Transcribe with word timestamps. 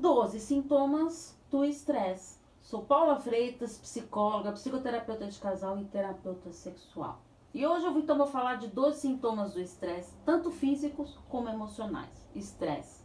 12 0.00 0.40
sintomas 0.40 1.38
do 1.50 1.64
estresse. 1.64 2.40
Sou 2.62 2.82
Paula 2.82 3.20
Freitas, 3.20 3.78
psicóloga, 3.78 4.52
psicoterapeuta 4.52 5.26
de 5.26 5.38
casal 5.38 5.78
e 5.78 5.84
terapeuta 5.84 6.50
sexual. 6.50 7.20
E 7.52 7.66
hoje 7.66 7.84
eu 7.84 7.98
então 7.98 8.16
vou 8.16 8.26
falar 8.26 8.54
de 8.54 8.68
12 8.68 9.00
sintomas 9.00 9.52
do 9.52 9.60
estresse, 9.60 10.16
tanto 10.24 10.50
físicos 10.50 11.18
como 11.28 11.48
emocionais. 11.48 12.26
Estresse. 12.34 13.04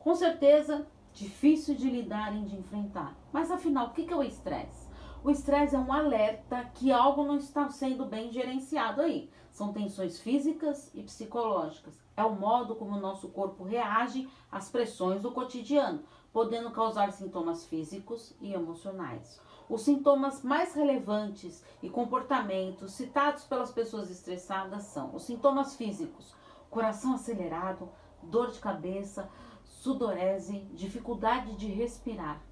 Com 0.00 0.14
certeza, 0.14 0.86
difícil 1.12 1.76
de 1.76 1.88
lidar 1.88 2.34
e 2.36 2.44
de 2.44 2.56
enfrentar. 2.56 3.16
Mas 3.32 3.50
afinal, 3.50 3.86
o 3.86 3.90
que 3.92 4.12
é 4.12 4.16
o 4.16 4.22
estresse? 4.22 4.83
O 5.24 5.30
estresse 5.30 5.74
é 5.74 5.78
um 5.78 5.90
alerta 5.90 6.66
que 6.74 6.92
algo 6.92 7.24
não 7.24 7.38
está 7.38 7.70
sendo 7.70 8.04
bem 8.04 8.30
gerenciado 8.30 9.00
aí. 9.00 9.30
São 9.50 9.72
tensões 9.72 10.20
físicas 10.20 10.90
e 10.94 11.02
psicológicas. 11.02 11.98
É 12.14 12.22
o 12.22 12.34
modo 12.34 12.74
como 12.74 12.94
o 12.94 13.00
nosso 13.00 13.30
corpo 13.30 13.64
reage 13.64 14.28
às 14.52 14.68
pressões 14.68 15.22
do 15.22 15.32
cotidiano, 15.32 16.04
podendo 16.30 16.70
causar 16.72 17.10
sintomas 17.10 17.64
físicos 17.64 18.36
e 18.38 18.52
emocionais. 18.52 19.40
Os 19.66 19.80
sintomas 19.80 20.42
mais 20.42 20.74
relevantes 20.74 21.64
e 21.82 21.88
comportamentos 21.88 22.92
citados 22.92 23.44
pelas 23.44 23.72
pessoas 23.72 24.10
estressadas 24.10 24.82
são 24.82 25.16
os 25.16 25.22
sintomas 25.22 25.74
físicos: 25.74 26.34
coração 26.68 27.14
acelerado, 27.14 27.88
dor 28.22 28.50
de 28.50 28.58
cabeça, 28.58 29.26
sudorese, 29.64 30.68
dificuldade 30.74 31.56
de 31.56 31.68
respirar. 31.68 32.42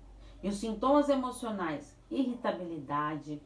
E 0.42 0.48
os 0.48 0.56
sintomas 0.56 1.10
emocionais: 1.10 2.00
irritabilidade, 2.14 3.42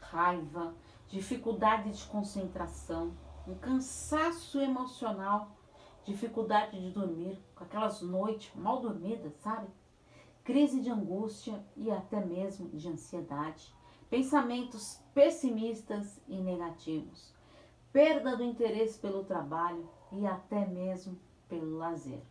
raiva, 0.00 0.74
dificuldade 1.08 1.92
de 1.92 2.04
concentração, 2.06 3.14
um 3.46 3.54
cansaço 3.54 4.60
emocional, 4.60 5.56
dificuldade 6.04 6.78
de 6.80 6.90
dormir, 6.90 7.38
com 7.54 7.64
aquelas 7.64 8.02
noites 8.02 8.52
mal 8.54 8.80
dormidas, 8.80 9.34
sabe? 9.36 9.68
Crise 10.42 10.80
de 10.80 10.90
angústia 10.90 11.64
e 11.76 11.90
até 11.90 12.22
mesmo 12.24 12.68
de 12.68 12.88
ansiedade, 12.88 13.72
pensamentos 14.10 15.00
pessimistas 15.14 16.20
e 16.28 16.36
negativos, 16.36 17.32
perda 17.92 18.36
do 18.36 18.42
interesse 18.42 18.98
pelo 18.98 19.24
trabalho 19.24 19.88
e 20.12 20.26
até 20.26 20.66
mesmo 20.66 21.18
pelo 21.48 21.78
lazer. 21.78 22.22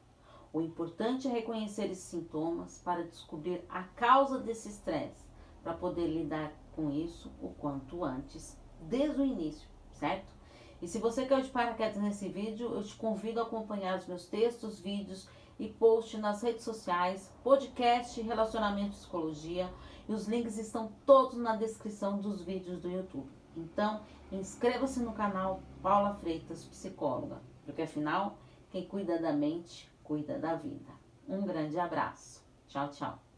O 0.52 0.62
importante 0.62 1.28
é 1.28 1.32
reconhecer 1.32 1.86
esses 1.86 2.04
sintomas 2.04 2.80
para 2.84 3.04
descobrir 3.04 3.66
a 3.68 3.84
causa 3.84 4.38
desse 4.40 4.70
estresse, 4.70 5.26
para 5.64 5.74
poder 5.74 6.08
lidar 6.08 6.52
com 6.76 6.92
isso 6.92 7.32
o 7.42 7.50
quanto 7.50 8.04
antes, 8.04 8.60
desde 8.82 9.22
o 9.22 9.26
início, 9.26 9.68
certo? 9.92 10.34
E 10.82 10.88
se 10.88 11.00
você 11.00 11.26
quer 11.26 11.42
de 11.42 11.50
paraquedas 11.50 12.02
nesse 12.02 12.28
vídeo, 12.28 12.74
eu 12.74 12.84
te 12.84 12.94
convido 12.96 13.40
a 13.40 13.44
acompanhar 13.44 13.98
os 13.98 14.06
meus 14.06 14.28
textos, 14.28 14.80
vídeos 14.80 15.30
e 15.58 15.70
posts 15.70 16.20
nas 16.20 16.42
redes 16.42 16.64
sociais, 16.64 17.32
podcast 17.42 18.22
Relacionamento 18.22 18.92
Psicologia, 18.92 19.72
e 20.10 20.12
os 20.12 20.28
links 20.28 20.58
estão 20.58 20.92
todos 21.06 21.38
na 21.38 21.56
descrição 21.56 22.20
dos 22.20 22.42
vídeos 22.42 22.82
do 22.82 22.92
YouTube. 22.92 23.32
Então, 23.56 24.02
inscreva-se 24.32 25.00
no 25.00 25.14
canal 25.14 25.62
Paula 25.82 26.16
Freitas 26.16 26.66
Psicóloga, 26.66 27.42
porque 27.64 27.84
afinal, 27.84 28.38
quem 28.70 28.86
cuida 28.86 29.18
da 29.18 29.32
mente, 29.32 29.90
cuida 30.04 30.38
da 30.38 30.56
vida. 30.56 30.92
Um 31.30 31.46
grande 31.46 31.80
abraço. 31.80 32.44
Tchau, 32.68 32.90
tchau. 32.90 33.33